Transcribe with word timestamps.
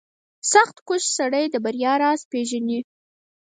•سختکوش 0.53 1.03
سړی 1.17 1.45
د 1.49 1.55
بریا 1.65 1.93
راز 2.01 2.21
پېژني. 2.31 2.79